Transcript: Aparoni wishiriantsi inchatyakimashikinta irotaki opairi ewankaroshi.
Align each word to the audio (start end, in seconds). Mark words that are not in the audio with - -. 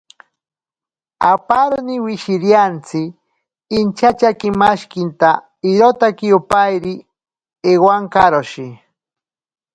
Aparoni 1.31 1.95
wishiriantsi 2.05 3.01
inchatyakimashikinta 3.79 5.29
irotaki 5.69 6.27
opairi 6.39 6.93
ewankaroshi. 7.71 8.67